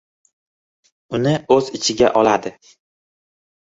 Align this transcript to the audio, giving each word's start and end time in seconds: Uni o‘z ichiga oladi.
Uni 1.19 1.35
o‘z 1.59 1.71
ichiga 1.81 2.13
oladi. 2.25 2.57